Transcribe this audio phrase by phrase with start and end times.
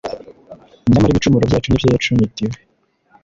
[0.91, 2.55] nyamara ibicumuro byacu ni byo yacumitiwe